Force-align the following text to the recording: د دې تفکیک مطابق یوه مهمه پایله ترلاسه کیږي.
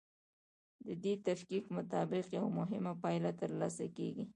د 0.85 0.87
دې 1.03 1.13
تفکیک 1.27 1.65
مطابق 1.77 2.25
یوه 2.37 2.49
مهمه 2.59 2.93
پایله 3.03 3.31
ترلاسه 3.41 3.85
کیږي. 3.97 4.25